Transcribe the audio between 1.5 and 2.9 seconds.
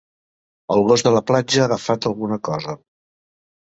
ha agafat alguna cosa.